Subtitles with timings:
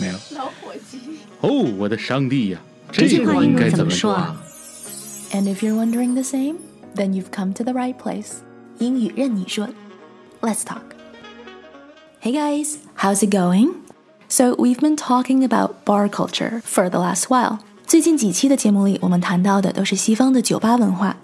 [0.00, 0.14] 没有。
[0.36, 0.98] 老伙计。
[1.40, 2.60] 哦，我的上帝呀！
[2.92, 4.16] 这个应该怎么说
[5.32, 6.56] ？And if you're wondering the same,
[6.96, 8.38] then you've come to the right place.
[8.78, 9.68] 英语韧你说
[10.40, 10.82] ，Let's talk.
[12.22, 13.74] Hey guys, how's it going?
[14.28, 17.58] So we've been talking about bar culture for the last while.
[17.86, 21.16] 最近几期的节目里，我们谈到的都是西方的酒吧文化。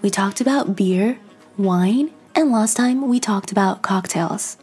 [0.00, 1.16] We talked about beer,
[1.58, 4.54] wine, and last time we talked about cocktails.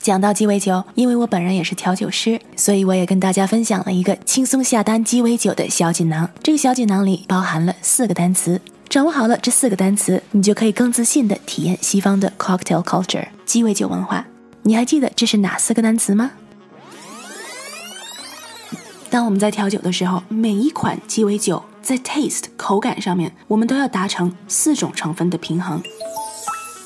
[0.00, 6.30] 讲到鸡尾酒，因为我本人也是调酒师，所以我也跟大家分享了一个轻松下单鸡尾酒的小锦囊。
[6.42, 14.24] 这个小锦囊里包含了四个单词，掌握好了这四个单词，你就可以更自信的体验西方的 cocktail culture 鸡尾酒文化。
[14.62, 16.30] 你还记得这是哪四个单词吗？
[19.10, 25.82] 当我们在调酒的时候，每一款鸡尾酒在 taste 口感上面，我们都要达成四种成分的平衡。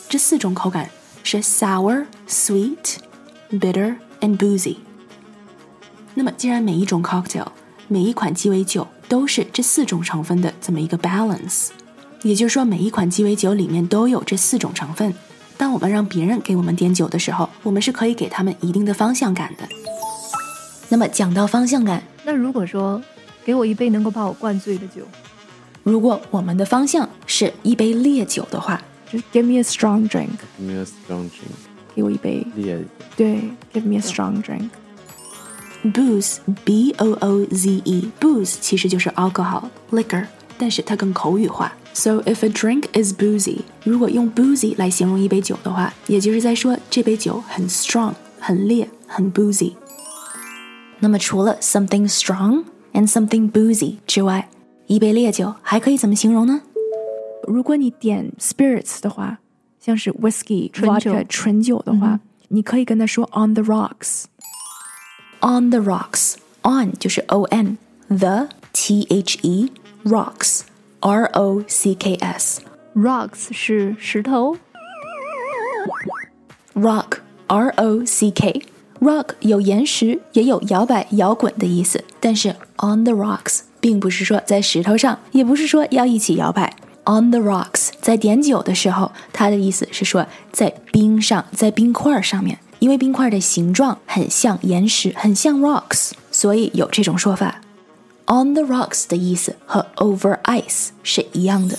[0.08, 0.88] 这四种口感
[1.22, 2.96] 是 sour、sweet、
[3.50, 4.76] bitter and boozy。
[6.14, 7.46] 那么，既然每一种 cocktail，
[7.88, 11.68] 每一款鸡尾酒都是这四种成分的这么一个 balance，
[12.22, 15.14] 也就是说，每一款鸡尾酒里面都有这四种成分。
[15.56, 19.68] 当我们让别人给我们点酒的时候，我们是可以给他们一定的方向感的。
[20.88, 23.00] 那么讲到方向感，那如果说
[23.44, 25.02] 给我一杯能够把我灌醉的酒，
[25.82, 31.55] 如果我们的方向是一杯烈酒的话，就是 give me a strong drink， me a strong drink，
[31.95, 32.77] 给我一杯，烈
[33.15, 33.41] 对，
[33.73, 34.69] give me a strong drink。
[35.93, 40.25] booze b o o z e booze 其实就是 alcohol liquor，
[40.57, 41.71] 但是它更口语化。
[41.93, 49.73] So if a drink is boozy，如果用 boozy 来形容一杯酒的话，也就是在说这杯酒很 strong，很烈，很 boozy。
[50.99, 54.49] 那么除了 something strong and something boozy 之外，
[54.87, 56.61] 一杯烈酒还可以怎么形容呢？
[57.46, 59.38] 如果你点 spirits 的话，
[59.80, 64.24] 像是酒 vodka 纯酒的话，你可以跟他说 on the rocks。
[65.40, 66.36] on the rocks。
[66.62, 67.76] on 就是 o n
[68.08, 69.72] the t h e
[70.04, 70.60] rocks
[71.00, 72.60] r o c k s
[72.94, 74.56] rocks 是石头
[76.74, 78.62] ，rock r o c k
[79.00, 82.04] rock 有岩石，也有摇摆、摇滚的意思。
[82.20, 86.76] 但是 on the rocks 并不是说在石头上，也不是说要一起摇摆。
[87.04, 97.60] On the rocks 在点酒的时候，它的意思是说在冰上，在冰块上面，因为冰块的形状很像岩石，很像 rocks，所以有这种说法。
[98.26, 101.76] on the rocks 的意思和 over ice 是一样的。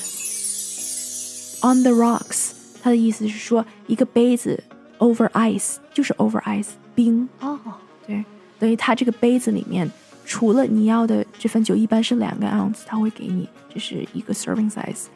[1.62, 2.52] on the rocks，
[2.82, 4.62] 它的意思是说一个杯子
[5.00, 7.58] over ice 就是 over ice 冰哦，
[8.06, 8.24] 对，
[8.60, 9.90] 等于它这个杯子里面
[10.25, 15.07] 除了你要的这份酒一般是两个 ounce，它会给你这是一个 serving size。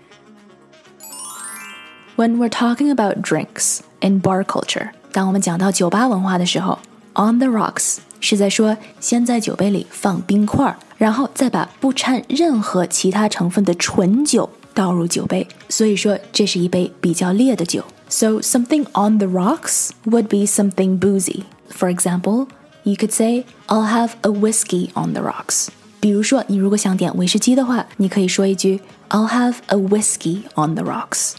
[2.16, 6.78] When we're talking about drinks in bar culture，当我们讲到酒吧文化的时候，
[7.14, 17.84] on the rocks 是在说先在酒杯里放冰块，然后再把不掺任何其他成分的纯酒倒入酒杯，所以说这是一杯比较烈的酒。
[18.08, 21.44] So something on the rocks would be something boozy.
[21.70, 22.48] For example,
[22.86, 25.68] you could say, "I'll have a whiskey on the rocks."
[26.00, 28.80] 比如说，你如果想点威士忌的话，你可以说一句
[29.10, 31.34] "I'll have a whiskey on the rocks."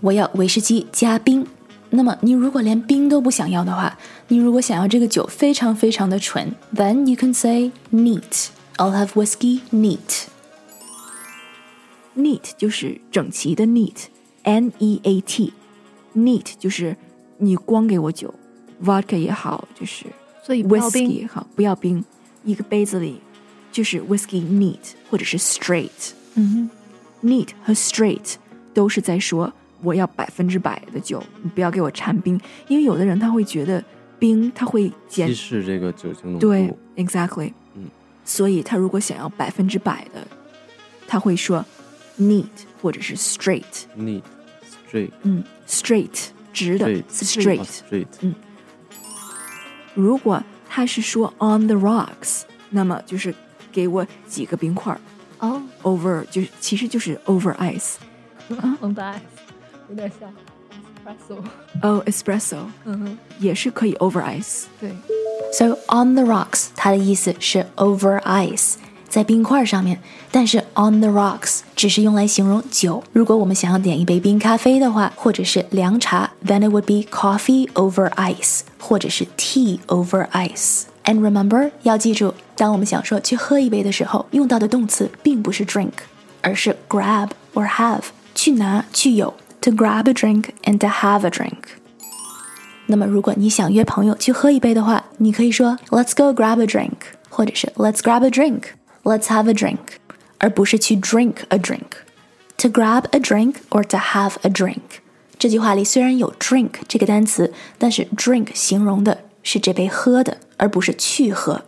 [0.00, 1.46] 我要威士忌加冰。
[1.90, 3.96] 那么你如果连冰都不想要的话，
[4.28, 8.48] 你如果想要这个酒非常非常的纯，then you can say neat.
[8.76, 10.24] I'll have whiskey neat.
[12.16, 16.96] neat 就是整齐的 neat，n e a t。neat 就是
[17.38, 18.34] 你光给我酒，
[18.82, 20.06] vodka 也好，就是
[20.43, 22.03] 所以不要 whisky 冰也好，不要冰，
[22.43, 23.21] 一个杯子里
[23.71, 24.79] 就是 whisky neat
[25.09, 26.11] 或者是 straight。
[26.35, 26.69] 嗯
[27.23, 28.35] neat 和 straight
[28.73, 29.51] 都是在说
[29.81, 33.83] 我要百分之百的酒，你不要给我掺冰，因为有的人他会觉得
[34.17, 36.39] 冰他会减稀释这个酒精浓度。
[36.39, 37.85] 对，exactly，嗯，
[38.25, 40.25] 所以他如果想要百分之百的，
[41.07, 41.63] 他会说
[42.19, 42.45] neat
[42.81, 44.23] 或者是 straight，neat
[44.91, 48.05] straight 嗯，straight 直的 straight straight，straight
[49.94, 53.34] 如果他是说 on the rocks，那么就是
[53.70, 55.00] 给我几个冰块儿
[55.38, 57.94] 哦， over，就是其实就是 over ice。
[58.80, 59.20] 红 的 ice
[59.88, 60.28] 有点像
[61.04, 61.38] espresso。
[61.82, 64.64] 哦、espresso 嗯哼，也是可以 over ice。
[64.80, 64.90] 对。
[65.52, 68.74] So on the rocks，它的意思是 over ice，
[69.10, 70.00] 在冰块上面。
[70.30, 73.02] 但是 on the rocks 只是用来形容酒。
[73.12, 85.92] 如果我们想要点一杯冰咖啡的话，或者是凉茶，then it would be coffee over ice，或者是 tea over ice。And remember，要记住，当我们想说去喝一杯的时候，用到的动词并不是 drink，
[86.42, 88.02] 而是 grab or have，
[88.34, 89.32] 去拿去有。
[89.62, 91.74] To grab a drink and to have a drink。
[92.86, 96.92] 那么，如果你想约朋友去喝一杯的话，你可以说 "Let's go grab a drink"，
[97.28, 98.30] 或者是 "Let's grab a
[99.02, 99.78] drink"，"Let's have a drink"，
[100.38, 105.00] 而不是去 drink a drink。To grab a drink or to have a drink，
[105.38, 111.62] 这句话里虽然有 drink 这个单词，但是 drink 形容的是这杯喝的，而不是去喝。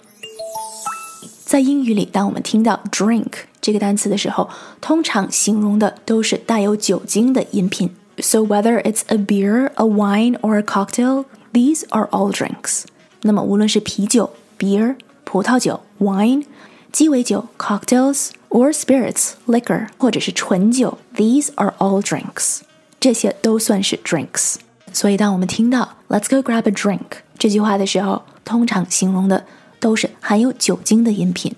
[1.44, 4.48] 在英语里，当我们听到 drink 这个单词的时候，
[4.80, 7.94] 通常形容的都是带有酒精的饮品。
[8.18, 12.84] So whether it's a beer, a wine, or a cocktail, these are all drinks.
[13.22, 16.44] 那么无论是啤酒 beer、葡萄酒 wine、
[16.92, 22.60] 鸡尾酒 cocktails or spirits liquor，或者是纯酒，these are all drinks.
[22.98, 24.56] 这些都算是 drinks。
[24.92, 29.44] 所以当我们听到 "Let's go grab a drink" 这句话的时候，通常形容的
[29.78, 31.54] 都是含有酒精的饮品。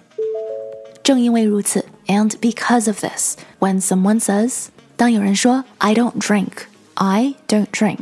[1.02, 4.66] 正因为如此，and because of this, when someone says
[4.96, 6.64] 当有人说 "I don't drink",
[6.94, 7.98] "I don't drink",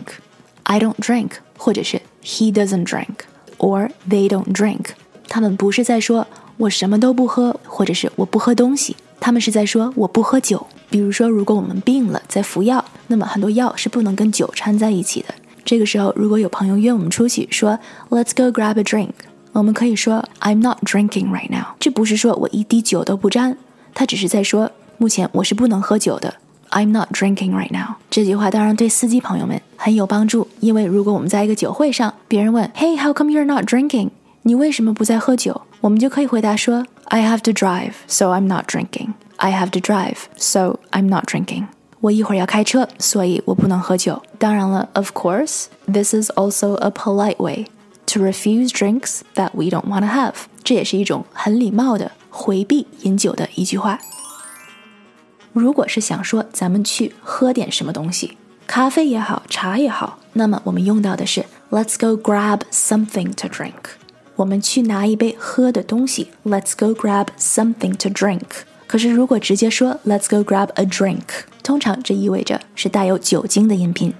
[0.64, 3.19] "I don't drink"，或者是 "He doesn't drink"
[3.58, 4.87] or "They don't drink"，
[5.29, 6.26] 他们不是在说
[6.57, 10.65] 我什么都不喝，或者是我不喝东西，他们是在说我不喝酒。
[10.89, 15.33] 比如说，如果我们病了在服药，那么很多药是不能跟酒掺在一起的。
[15.65, 17.79] 这个时候，如果有朋友约我们出去，说
[18.09, 19.09] "Let's go grab a drink"，
[19.53, 21.75] 我们可以说 "I'm not drinking right now"。
[21.79, 23.57] 这不是说我一滴酒都不沾，
[23.95, 26.35] 他只是在说目前我是不能喝酒的。
[26.69, 27.95] I'm not drinking right now。
[28.09, 34.09] 这句话当然对司机朋友们很有帮助，因为如果我们在一个酒会上，别人问 Hey, how come you're not drinking？
[34.43, 35.62] 你为什么不在喝酒？
[35.81, 39.12] 我们就可以回答说 I have to drive, so I'm not drinking.
[39.37, 41.67] I have to drive, so I'm not drinking.
[42.00, 44.23] 我一会儿要开车，所以我不能喝酒。
[44.38, 47.67] 当然了，of course, this is also a polite way
[48.06, 50.35] to refuse drinks that we don't want to have。
[50.64, 53.99] 这也是一种很礼貌的回避饮酒的一句话。
[55.52, 58.37] 如果是想说咱们去喝点什么东西，
[58.67, 63.96] 咖啡也好，茶也好，那么我们用到的是 Let's go grab something to drink。
[64.37, 68.43] 我们去拿一杯喝的东西，Let's go grab something to drink。
[68.87, 71.25] 可是如果直接说 Let's go grab a drink，
[71.62, 74.14] 通常这意味着是带有酒精的饮品。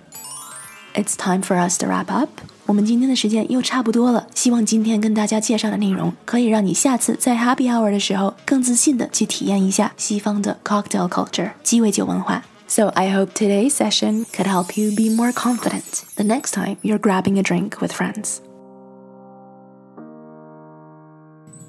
[0.94, 2.29] It's time for us to wrap up。
[2.67, 12.43] 我们今天的时间又差不多了，希望今天跟大家介绍的内容可以让你下次在 Happy Hour 的时候更自信的去体验一下西方的 cocktail culture 鸡尾酒文化。
[12.67, 17.38] So I hope today's session could help you be more confident the next time you're grabbing
[17.38, 18.41] a drink with friends.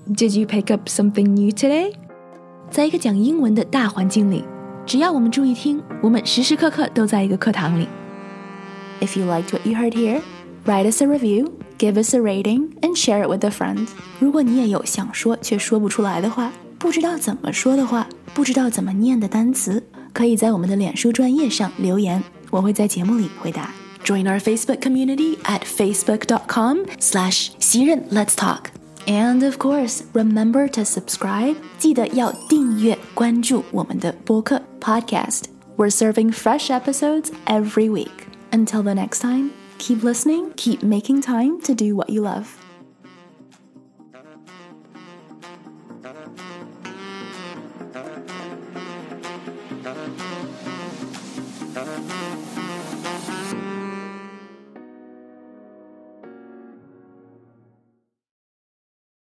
[0.06, 1.94] Did you pick up something new today？
[2.70, 4.44] 在一个讲英文的大环境里，
[4.84, 7.88] 只要我们注意听，我们时时刻刻都在一个课堂里。
[9.00, 10.20] If you liked what you heard here,
[10.66, 13.88] write us a review, give us a rating, and share it with a friend。
[14.18, 23.70] 如果你也有想说却说不出来的话，不知道怎么说的话，不知道怎么念的单词，可以在我们的脸书专业上留言，我会在节目里回答。
[24.04, 28.83] Join our Facebook community at facebook.com slash 熙韧 Let's Talk。
[29.05, 31.55] And of course, remember to subscribe.
[31.77, 35.45] 记得要订阅关注我们的播客 podcast.
[35.77, 38.27] We're serving fresh episodes every week.
[38.51, 42.45] Until the next time, keep listening, keep making time to do what you love.